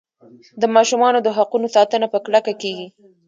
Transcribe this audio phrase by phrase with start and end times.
[0.61, 2.87] د ماشومانو د حقونو ساتنه په کلکه کیږي.